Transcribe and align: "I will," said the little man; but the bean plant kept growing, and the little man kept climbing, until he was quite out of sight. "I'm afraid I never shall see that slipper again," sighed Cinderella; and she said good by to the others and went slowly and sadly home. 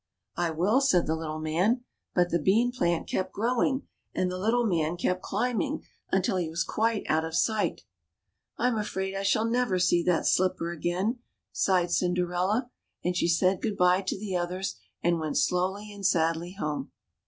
"I 0.35 0.49
will," 0.49 0.81
said 0.81 1.05
the 1.05 1.15
little 1.15 1.37
man; 1.37 1.83
but 2.15 2.31
the 2.31 2.39
bean 2.39 2.71
plant 2.71 3.07
kept 3.07 3.31
growing, 3.33 3.83
and 4.15 4.31
the 4.31 4.39
little 4.39 4.65
man 4.65 4.97
kept 4.97 5.21
climbing, 5.21 5.83
until 6.11 6.37
he 6.37 6.49
was 6.49 6.63
quite 6.63 7.03
out 7.07 7.23
of 7.23 7.35
sight. 7.35 7.81
"I'm 8.57 8.79
afraid 8.79 9.13
I 9.13 9.23
never 9.43 9.77
shall 9.77 9.85
see 9.85 10.01
that 10.05 10.25
slipper 10.25 10.71
again," 10.71 11.19
sighed 11.51 11.91
Cinderella; 11.91 12.71
and 13.03 13.15
she 13.15 13.27
said 13.27 13.61
good 13.61 13.77
by 13.77 14.01
to 14.01 14.17
the 14.17 14.35
others 14.35 14.75
and 15.03 15.19
went 15.19 15.37
slowly 15.37 15.93
and 15.93 16.03
sadly 16.03 16.53
home. 16.53 16.91